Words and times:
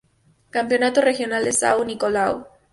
Campeonato 0.55 0.99
regional 1.01 1.43
de 1.45 1.53
São 1.59 1.77
Nicolau 1.83 2.33